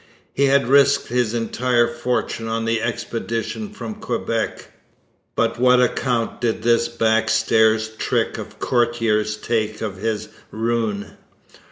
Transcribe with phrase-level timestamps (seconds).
[0.33, 4.71] He had risked his entire fortune on the expedition from Quebec;
[5.35, 11.17] but what account did this back stairs trick of courtiers take of his ruin?